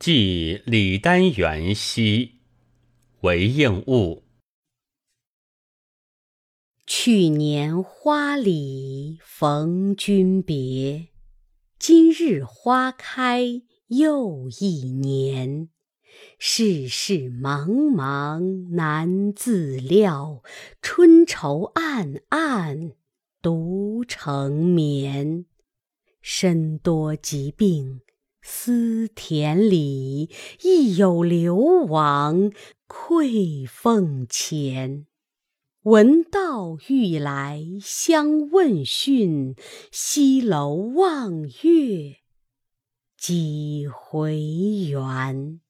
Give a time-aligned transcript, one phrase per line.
[0.00, 2.40] 寄李丹元兮，
[3.20, 4.22] 为应物。
[6.86, 11.08] 去年花里逢君别，
[11.78, 15.68] 今日花开又一年。
[16.38, 20.42] 世事茫茫难自料，
[20.80, 22.92] 春愁暗暗
[23.42, 25.44] 独成眠。
[26.22, 28.00] 身多疾病
[28.52, 30.28] 思田里，
[30.62, 32.50] 亦有流亡
[32.88, 35.06] 愧奉前。
[35.84, 39.54] 闻道欲来相问讯，
[39.92, 42.16] 西楼望月
[43.16, 44.36] 几回
[44.90, 45.60] 圆。